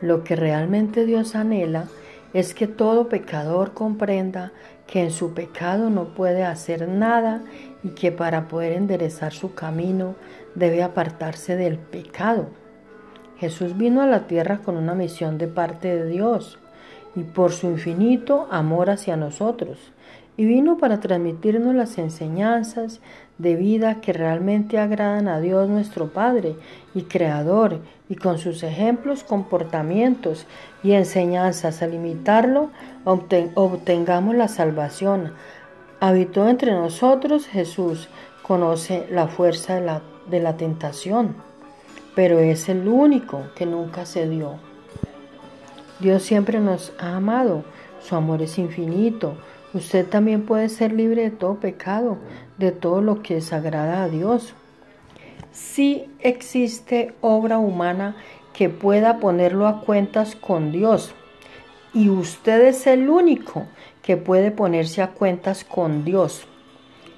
Lo 0.00 0.24
que 0.24 0.36
realmente 0.36 1.06
Dios 1.06 1.34
anhela 1.34 1.86
es 2.32 2.54
que 2.54 2.66
todo 2.66 3.08
pecador 3.08 3.72
comprenda 3.72 4.52
que 4.86 5.02
en 5.02 5.10
su 5.10 5.32
pecado 5.32 5.90
no 5.90 6.14
puede 6.14 6.44
hacer 6.44 6.88
nada 6.88 7.42
y 7.82 7.90
que 7.90 8.12
para 8.12 8.46
poder 8.48 8.72
enderezar 8.72 9.32
su 9.32 9.54
camino 9.54 10.14
debe 10.54 10.82
apartarse 10.82 11.56
del 11.56 11.78
pecado. 11.78 12.48
Jesús 13.38 13.76
vino 13.76 14.02
a 14.02 14.06
la 14.06 14.26
tierra 14.26 14.58
con 14.58 14.76
una 14.76 14.94
misión 14.94 15.38
de 15.38 15.48
parte 15.48 15.94
de 15.94 16.08
Dios 16.08 16.58
y 17.14 17.22
por 17.22 17.52
su 17.52 17.68
infinito 17.68 18.46
amor 18.50 18.90
hacia 18.90 19.16
nosotros. 19.16 19.78
Y 20.36 20.44
vino 20.44 20.76
para 20.76 21.00
transmitirnos 21.00 21.74
las 21.74 21.96
enseñanzas 21.98 23.00
de 23.38 23.56
vida 23.56 24.00
que 24.00 24.12
realmente 24.12 24.78
agradan 24.78 25.28
a 25.28 25.40
Dios 25.40 25.68
nuestro 25.68 26.08
Padre 26.08 26.56
y 26.94 27.02
Creador, 27.02 27.80
y 28.08 28.16
con 28.16 28.38
sus 28.38 28.62
ejemplos, 28.62 29.24
comportamientos 29.24 30.46
y 30.82 30.92
enseñanzas 30.92 31.82
al 31.82 31.94
imitarlo, 31.94 32.70
obtengamos 33.04 34.34
la 34.36 34.48
salvación. 34.48 35.32
Habitó 36.00 36.48
entre 36.48 36.72
nosotros 36.72 37.46
Jesús, 37.46 38.08
conoce 38.42 39.06
la 39.10 39.26
fuerza 39.26 39.74
de 39.74 39.80
la, 39.80 40.02
de 40.30 40.40
la 40.40 40.56
tentación, 40.56 41.34
pero 42.14 42.38
es 42.38 42.68
el 42.68 42.86
único 42.86 43.42
que 43.56 43.66
nunca 43.66 44.06
se 44.06 44.28
dio. 44.28 44.54
Dios 45.98 46.22
siempre 46.22 46.60
nos 46.60 46.92
ha 46.98 47.16
amado, 47.16 47.64
su 48.00 48.14
amor 48.14 48.42
es 48.42 48.58
infinito. 48.58 49.36
Usted 49.74 50.06
también 50.06 50.46
puede 50.46 50.68
ser 50.68 50.92
libre 50.92 51.22
de 51.22 51.30
todo 51.30 51.56
pecado, 51.56 52.18
de 52.58 52.72
todo 52.72 53.00
lo 53.02 53.22
que 53.22 53.34
desagrada 53.34 54.02
a 54.02 54.08
Dios. 54.08 54.54
Si 55.52 56.06
existe 56.20 57.14
obra 57.20 57.58
humana 57.58 58.16
que 58.52 58.68
pueda 58.68 59.18
ponerlo 59.18 59.66
a 59.66 59.80
cuentas 59.80 60.36
con 60.36 60.72
Dios, 60.72 61.14
y 61.92 62.08
usted 62.08 62.62
es 62.66 62.86
el 62.86 63.08
único 63.08 63.64
que 64.02 64.16
puede 64.16 64.50
ponerse 64.50 65.02
a 65.02 65.12
cuentas 65.12 65.64
con 65.64 66.04
Dios. 66.04 66.46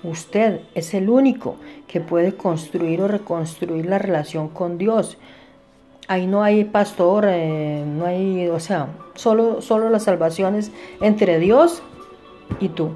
Usted 0.04 0.60
es 0.74 0.94
el 0.94 1.10
único 1.10 1.56
que 1.88 2.00
puede 2.00 2.34
construir 2.34 3.02
o 3.02 3.08
reconstruir 3.08 3.86
la 3.86 3.98
relación 3.98 4.48
con 4.48 4.78
Dios 4.78 5.18
ahí 6.08 6.26
no 6.26 6.42
hay 6.42 6.64
pastor, 6.64 7.26
eh, 7.28 7.84
no 7.86 8.06
hay, 8.06 8.48
o 8.48 8.58
sea, 8.58 8.88
solo, 9.14 9.60
solo 9.60 9.90
la 9.90 10.00
salvación 10.00 10.56
es 10.56 10.72
entre 11.00 11.38
Dios 11.38 11.82
y 12.60 12.68
tú. 12.68 12.90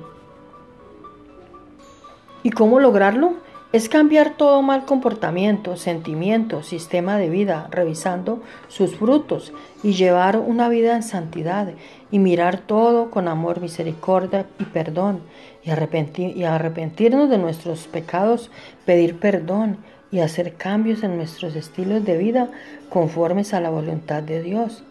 ¿Y 2.42 2.50
cómo 2.50 2.81
lograrlo? 2.81 3.34
Es 3.72 3.89
cambiar 3.89 4.34
todo 4.36 4.61
mal 4.61 4.84
comportamiento, 4.84 5.77
sentimiento, 5.77 6.62
sistema 6.62 7.17
de 7.17 7.31
vida, 7.31 7.69
revisando 7.70 8.42
sus 8.69 8.97
frutos 8.97 9.55
y 9.83 9.95
llevar 9.95 10.36
una 10.39 10.69
vida 10.69 10.95
en 10.95 11.03
santidad 11.03 11.73
y 12.11 12.19
mirar 12.19 12.58
todo 12.58 13.11
con 13.11 13.28
amor, 13.28 13.62
misericordia 13.62 14.45
y 14.58 14.64
perdón 14.64 15.20
y, 15.64 15.70
arrepentir, 15.70 16.36
y 16.36 16.45
arrepentirnos 16.45 17.30
de 17.30 17.39
nuestros 17.39 17.86
pecados, 17.86 18.50
pedir 18.84 19.19
perdón 19.19 19.78
y 20.11 20.20
hacer 20.20 20.55
cambios 20.55 21.03
en 21.03 21.17
nuestros 21.17 21.56
estilos 21.56 22.05
de 22.05 22.19
vida 22.19 22.48
conformes 22.91 23.55
a 23.55 23.61
la 23.61 23.70
voluntad 23.70 24.23
de 24.23 24.42
Dios. 24.42 24.84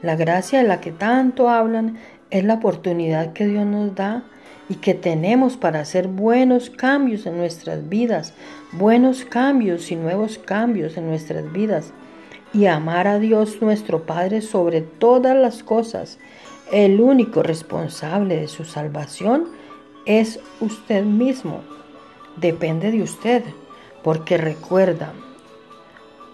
La 0.00 0.14
gracia 0.14 0.62
de 0.62 0.68
la 0.68 0.80
que 0.80 0.92
tanto 0.92 1.50
hablan 1.50 1.98
es 2.30 2.44
la 2.44 2.54
oportunidad 2.54 3.32
que 3.32 3.46
Dios 3.46 3.66
nos 3.66 3.94
da 3.94 4.24
y 4.68 4.76
que 4.76 4.94
tenemos 4.94 5.56
para 5.56 5.80
hacer 5.80 6.08
buenos 6.08 6.70
cambios 6.70 7.26
en 7.26 7.38
nuestras 7.38 7.88
vidas, 7.88 8.34
buenos 8.72 9.24
cambios 9.24 9.90
y 9.90 9.96
nuevos 9.96 10.38
cambios 10.38 10.96
en 10.96 11.08
nuestras 11.08 11.50
vidas, 11.52 11.92
y 12.52 12.66
amar 12.66 13.06
a 13.06 13.18
Dios 13.18 13.60
nuestro 13.60 14.04
Padre 14.04 14.40
sobre 14.40 14.80
todas 14.80 15.36
las 15.36 15.62
cosas. 15.62 16.18
El 16.72 17.00
único 17.00 17.42
responsable 17.42 18.36
de 18.36 18.48
su 18.48 18.64
salvación 18.64 19.46
es 20.06 20.40
usted 20.60 21.04
mismo. 21.04 21.60
Depende 22.36 22.90
de 22.90 23.02
usted 23.02 23.42
porque 24.02 24.36
recuerda, 24.36 25.12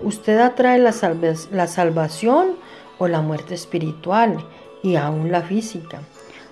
usted 0.01 0.39
atrae 0.39 0.79
la, 0.79 0.93
la 1.51 1.67
salvación 1.67 2.57
o 2.99 3.09
la 3.09 3.21
muerte 3.21 3.55
espiritual 3.55 4.45
y 4.85 4.97
aún 4.97 5.33
la 5.33 5.43
física. 5.43 6.03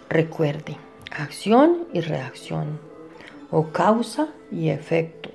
Recuerde, 0.08 0.78
acción 1.10 1.84
y 1.92 2.00
reacción, 2.00 2.80
o 3.50 3.68
causa 3.68 4.28
y 4.50 4.70
efecto. 4.70 5.28